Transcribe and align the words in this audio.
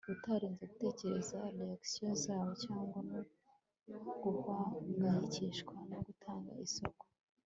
utarinze 0.13 0.63
gutegereza 0.73 1.37
reaction 1.57 2.11
zabo 2.23 2.51
cyangwa 2.63 2.99
no 3.09 3.19
guhangayikishwa 4.21 5.75
no 5.89 5.97
gutanga 6.05 6.51
isoko 6.67 7.03